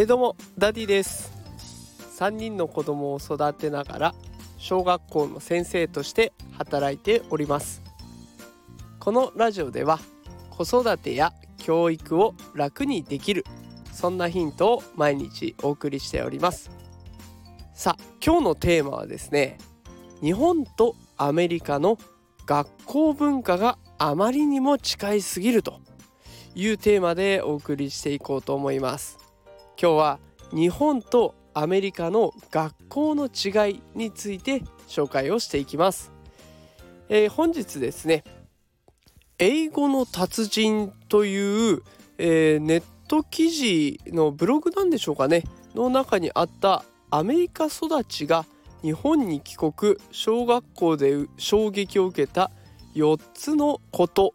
[0.00, 1.30] え、どうもダディです。
[2.18, 4.14] 3人の子供を育てながら
[4.56, 7.82] 小学校の先生として働いております。
[8.98, 9.98] このラジオでは
[10.48, 13.44] 子育てや教育を楽にできる
[13.92, 16.70] そんなヒントを毎日お送りしております。
[17.74, 19.58] さあ今日のテーマはですね
[20.22, 21.98] 日本とアメリカの
[22.46, 25.78] 学校文化があまりにも違いすぎると
[26.54, 29.29] いうテーマでお送りしていこうと思います。
[29.82, 30.18] 今日は
[30.52, 36.12] 日本とアメリカの学校の違いについて紹介をしていきます、
[37.08, 38.22] えー、本日ですね
[39.38, 41.82] 英語の達人という、
[42.18, 48.44] えー、ネット記事のブログなんでしょうかねの中にあったアメリカ育ちが
[48.82, 52.50] 日本に帰国小学校で衝撃を受けた
[52.94, 54.34] 4つのこと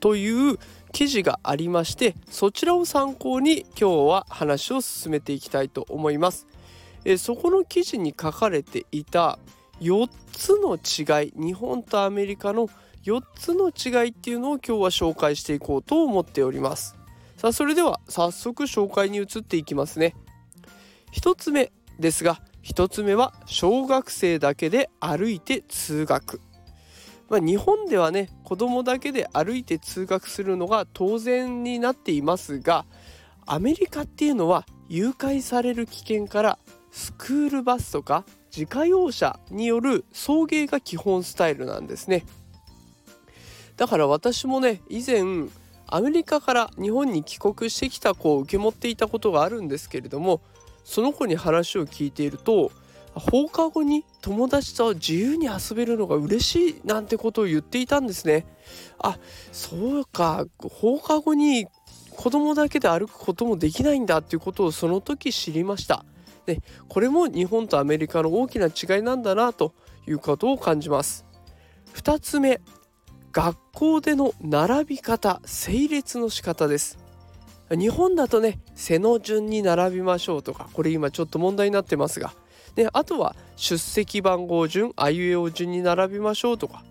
[0.00, 0.58] という
[0.98, 6.48] 記事がありましてそちらを参考に今日は話を進めていきたいと思います。
[7.04, 9.38] えそこの記事に書かれていた
[9.80, 12.68] 4つの違い日本とアメリカの
[13.04, 16.96] 4つの違いっていうのを今日は紹介していこうと思っております。
[17.36, 20.16] さあそれでは早速紹介に移っていきますね。
[21.12, 26.40] 1つ目ですが1つ目は小学生だけで歩いて通学。
[27.28, 32.86] まあ、日本ではね子供だけで歩いて通学するのが当然になっていますが
[33.46, 36.58] アメリカっていうのは誘拐される危険から
[36.90, 42.24] スクールバスとか自家用車による送迎が基本スタイルなんですね。
[43.76, 45.48] だから私もね以前
[45.86, 50.40] アメリカから日本に帰国してきた子を受け持っていたことがあるんですけれども
[50.84, 52.72] その子に話を聞いていると
[53.18, 58.46] 放課後に友達と自由に遊べるのが嬉しいなんてことを言っていたんですね。
[58.98, 59.18] あ
[59.52, 61.66] そうか放課後に
[62.10, 66.04] 子供だけで歩くこともできないんだっていうことをその時知りました。
[66.46, 69.74] でこれも日本とアメリカの大きな違いなんだなと
[70.06, 71.24] いうことを感じます。
[71.94, 72.60] 2つ目
[73.32, 76.98] 学校での並び方整列の仕方です
[77.70, 82.32] 日本だとね背の順に並びましょうとかこれ今ちょっと問題になってますが
[82.78, 86.84] であとは出席番号順あいうえお順に並びましょうとか。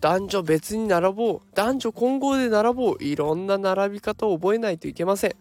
[0.00, 1.40] 男女別に並ぼう。
[1.54, 3.04] 男女混合で並ぼう。
[3.04, 5.34] いろんな並び方を覚えないといけません。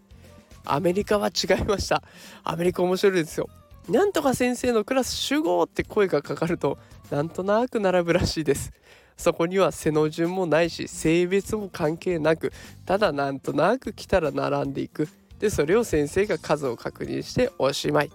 [0.65, 2.03] アメリカは違いました。
[2.43, 3.47] アメリカ面白いですよ。
[3.87, 6.77] なんとか先生のクラス集合って声がかかると
[7.09, 8.73] なんとなく並ぶらしいです。
[9.15, 12.51] そこには背の順もないし性別も関係なく
[12.85, 15.07] ただなんとなく来たら並んでいく。
[15.39, 18.11] でそれを先生が数を確認しておしまい。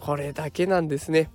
[0.00, 1.30] これだけなんですね。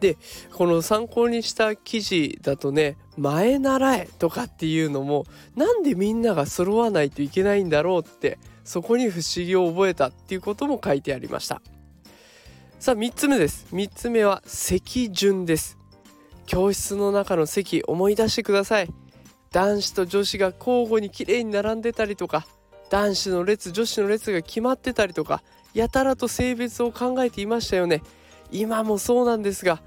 [0.00, 0.18] で
[0.52, 11.62] この参考にした記事だとね「前習え」とかっていうのもなんでみんなが揃わないといけないんだろうってそこに不思議を覚えたっていうことも書いてありました。
[12.78, 13.66] さあ3つ目です。
[13.72, 15.78] 3つ目は席順です。
[16.44, 18.88] 教室の中の席思い出してください。
[19.50, 22.46] 男子と女子が交互にきれいに並んでたりとか
[22.90, 25.42] 男子の列女子の列が決まってたりとか
[25.74, 28.02] やたらと性別を考えていましたよね。
[28.50, 29.82] 今もそうなんですが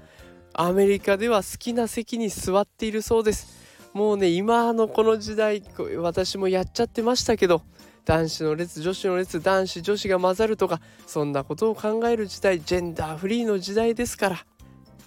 [0.52, 3.58] アメリカでは好きな席に座っているそうです。
[3.92, 5.62] もうね今のこの時代
[5.98, 7.62] 私もやっちゃってましたけど
[8.04, 14.46] 男子の列女子の列男子女子が混ざるとかそんなことを考える時代ジェンダーフリーの時代ですから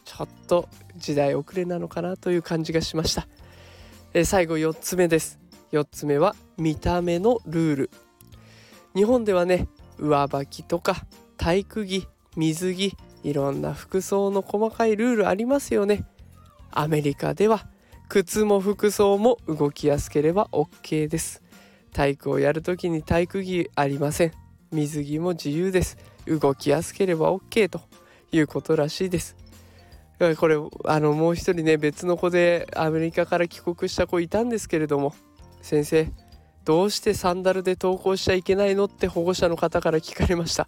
[0.04, 0.68] ちょっと
[0.98, 3.28] 時代遅れなのかなという感じがしました。
[4.14, 5.43] え最後4つ目です。
[5.74, 7.90] 4つ目は見た目のルール。
[8.96, 9.68] 日本ではね
[9.98, 12.08] 上履きとか体育着
[12.38, 16.06] 水着いろんな服装の細かいルールありますよね。
[16.70, 17.66] アメリカでは
[18.08, 21.42] 靴も服装も動きやすければ OK です。
[21.92, 24.32] 体育をやるときに体育着ありません。
[24.72, 25.98] 水着も自由です。
[26.28, 27.82] 動きやすければ OK と
[28.32, 29.36] いうことらしいです。
[30.38, 35.16] これあのもう一人ね別の子でアメリカから帰国した子いたんですけれども
[35.64, 36.12] 先生
[36.66, 40.68] どうしてサンダルで登校しちゃいけないのって保護者の方から聞かれました。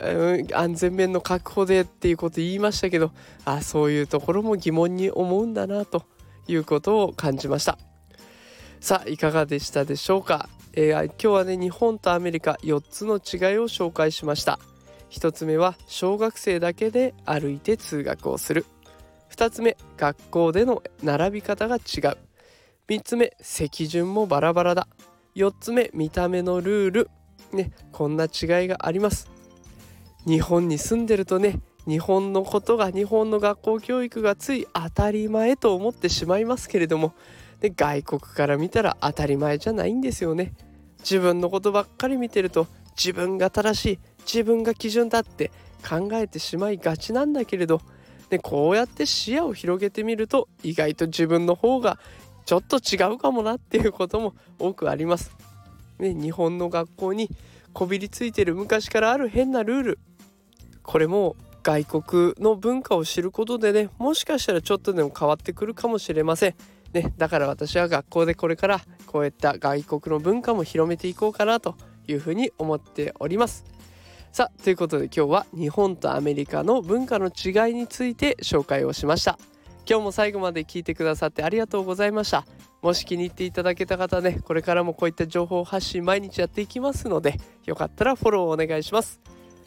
[0.00, 3.12] うん、安全面の確保でっていうこと言いましたけど
[3.44, 6.04] あそういうところも疑問に思うんだなと
[6.46, 7.76] いうことを感じました。
[8.80, 14.58] さあいかがでしたでしょうか、えー、今日はね日本とアメリカ4つの違いを紹介しました。
[15.10, 18.64] 1つ目は小学生だけで歩いて通学をする。
[19.30, 22.29] 2つ目学校での並び方が違う。
[22.90, 24.88] 3つ目席順もバラバラだ。
[25.36, 27.10] 4つ目見た目のルール。
[27.52, 28.28] ねこんな違い
[28.66, 29.30] があります。
[30.26, 37.14] 日本に住んでるとね日本のことが日本の学校教育がつい当たり前と思ってしまいますけれども
[37.60, 40.52] で外国から見たら当たり前じゃないんですよね。
[40.98, 42.66] 自分のことばっかり見てると
[42.96, 45.52] 自分が正しい自分が基準だって
[45.88, 47.82] 考えてしまいがちなんだけれど、
[48.32, 52.00] ね、こうやって視野を広げてみると意外と自分の方が
[52.44, 55.36] ちょっと違うかもなっていうことも多くあります。
[55.98, 57.30] ね、日本の学校に
[57.72, 59.98] こびりついてる昔からある変なルール
[60.82, 66.54] これも外国の文化を知ることでねもしかしたらちょっとでも変わってくるかもしれません。
[66.92, 71.76] ね、だから私は学校でこれからこういった外国の文化も広めていこうかなと
[72.08, 73.64] いうふうに思っております。
[74.32, 79.38] さあということで今日は日本とアメリカの文化の違いについて紹介をしました。
[79.90, 82.46] 今日も最後まで聞いてくださってありがとうございました。
[82.80, 89.20] もし気に入っていただけた方ねこれからもこういった情報発信毎日やっていきますのでよかったらフォローお願いします。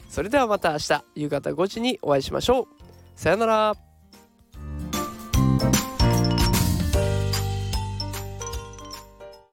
[0.08, 2.66] それではまた明日夕方5時にお会いしましょう。
[3.14, 3.93] さようなら。